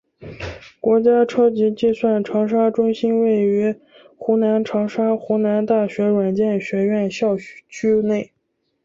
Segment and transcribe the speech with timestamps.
[0.79, 3.75] 国家超级计算长沙中心位于
[4.17, 8.31] 湖南长沙湖南大学软件学院校区内。